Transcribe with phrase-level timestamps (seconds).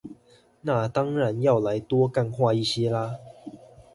[0.61, 3.17] 那當然要來多幹話一些啦